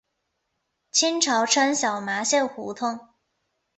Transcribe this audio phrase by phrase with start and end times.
[0.91, 2.99] 清朝称小麻线胡同。